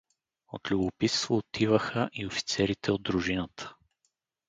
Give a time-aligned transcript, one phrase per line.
[0.47, 3.75] От любопитство отиваха и офицерите от дружината.